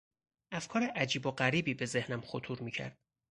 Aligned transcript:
افکار 0.51 0.83
عجیب 0.83 1.25
و 1.25 1.31
غریبی 1.31 1.73
به 1.73 1.85
ذهنم 1.85 2.21
خطور 2.21 2.61
میکرد. 2.61 2.97